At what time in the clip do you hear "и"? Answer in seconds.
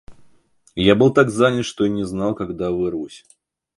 1.85-1.89